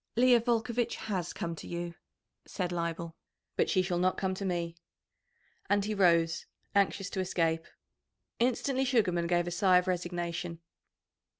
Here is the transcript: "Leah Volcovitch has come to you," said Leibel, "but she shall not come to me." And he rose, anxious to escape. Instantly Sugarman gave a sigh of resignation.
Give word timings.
"Leah 0.15 0.39
Volcovitch 0.39 0.95
has 0.95 1.31
come 1.31 1.55
to 1.55 1.67
you," 1.67 1.93
said 2.47 2.71
Leibel, 2.71 3.13
"but 3.55 3.69
she 3.69 3.83
shall 3.83 3.99
not 3.99 4.17
come 4.17 4.33
to 4.33 4.43
me." 4.45 4.73
And 5.69 5.85
he 5.85 5.93
rose, 5.93 6.47
anxious 6.73 7.07
to 7.11 7.19
escape. 7.19 7.67
Instantly 8.39 8.83
Sugarman 8.85 9.27
gave 9.27 9.45
a 9.45 9.51
sigh 9.51 9.77
of 9.77 9.85
resignation. 9.87 10.59